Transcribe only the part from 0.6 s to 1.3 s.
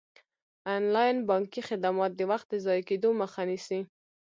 انلاین